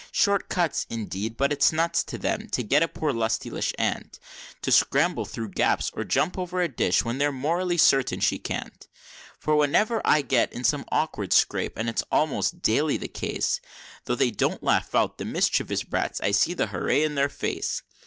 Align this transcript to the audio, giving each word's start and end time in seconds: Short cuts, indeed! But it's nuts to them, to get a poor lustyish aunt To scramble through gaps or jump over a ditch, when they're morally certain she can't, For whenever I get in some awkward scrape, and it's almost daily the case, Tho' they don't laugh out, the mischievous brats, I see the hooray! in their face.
Short 0.11 0.49
cuts, 0.49 0.87
indeed! 0.89 1.37
But 1.37 1.53
it's 1.53 1.71
nuts 1.71 2.03
to 2.05 2.17
them, 2.17 2.49
to 2.53 2.63
get 2.63 2.81
a 2.81 2.87
poor 2.87 3.13
lustyish 3.13 3.71
aunt 3.77 4.17
To 4.63 4.71
scramble 4.71 5.25
through 5.25 5.49
gaps 5.49 5.91
or 5.93 6.03
jump 6.03 6.39
over 6.39 6.59
a 6.59 6.67
ditch, 6.67 7.05
when 7.05 7.19
they're 7.19 7.31
morally 7.31 7.77
certain 7.77 8.19
she 8.19 8.39
can't, 8.39 8.87
For 9.37 9.55
whenever 9.55 10.01
I 10.03 10.23
get 10.23 10.51
in 10.53 10.63
some 10.63 10.85
awkward 10.91 11.33
scrape, 11.33 11.77
and 11.77 11.87
it's 11.87 12.03
almost 12.11 12.63
daily 12.63 12.97
the 12.97 13.07
case, 13.09 13.61
Tho' 14.05 14.15
they 14.15 14.31
don't 14.31 14.63
laugh 14.63 14.95
out, 14.95 15.19
the 15.19 15.25
mischievous 15.25 15.83
brats, 15.83 16.19
I 16.19 16.31
see 16.31 16.55
the 16.55 16.65
hooray! 16.69 17.03
in 17.03 17.13
their 17.13 17.29
face. 17.29 17.83